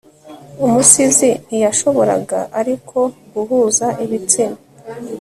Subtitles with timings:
[0.65, 2.97] Umusizi ntiyashoboraga ariko
[3.33, 4.57] guhuza ibitsina